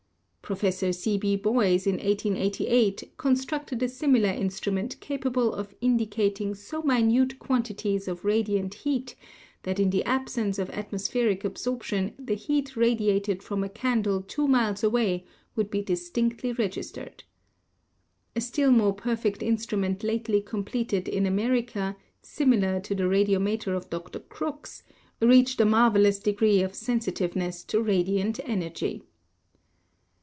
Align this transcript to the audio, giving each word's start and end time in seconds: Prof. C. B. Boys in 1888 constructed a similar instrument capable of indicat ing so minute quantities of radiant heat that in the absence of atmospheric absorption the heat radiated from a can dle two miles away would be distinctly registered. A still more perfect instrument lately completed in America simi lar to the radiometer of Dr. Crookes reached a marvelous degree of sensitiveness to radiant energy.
Prof. 0.51 0.73
C. 0.93 1.17
B. 1.17 1.37
Boys 1.37 1.87
in 1.87 1.93
1888 1.95 3.11
constructed 3.15 3.81
a 3.81 3.87
similar 3.87 4.27
instrument 4.27 4.99
capable 4.99 5.53
of 5.53 5.79
indicat 5.79 6.41
ing 6.41 6.55
so 6.55 6.81
minute 6.83 7.39
quantities 7.39 8.05
of 8.09 8.25
radiant 8.25 8.73
heat 8.73 9.15
that 9.63 9.79
in 9.79 9.91
the 9.91 10.03
absence 10.03 10.59
of 10.59 10.69
atmospheric 10.71 11.45
absorption 11.45 12.13
the 12.19 12.33
heat 12.35 12.75
radiated 12.75 13.41
from 13.41 13.63
a 13.63 13.69
can 13.69 14.01
dle 14.01 14.23
two 14.23 14.45
miles 14.45 14.83
away 14.83 15.23
would 15.55 15.71
be 15.71 15.81
distinctly 15.81 16.51
registered. 16.51 17.23
A 18.35 18.41
still 18.41 18.71
more 18.71 18.91
perfect 18.93 19.41
instrument 19.41 20.03
lately 20.03 20.41
completed 20.41 21.07
in 21.07 21.25
America 21.25 21.95
simi 22.21 22.57
lar 22.59 22.81
to 22.81 22.93
the 22.93 23.07
radiometer 23.07 23.73
of 23.73 23.89
Dr. 23.89 24.19
Crookes 24.19 24.83
reached 25.21 25.61
a 25.61 25.65
marvelous 25.65 26.19
degree 26.19 26.61
of 26.61 26.75
sensitiveness 26.75 27.63
to 27.63 27.81
radiant 27.81 28.41
energy. 28.43 29.01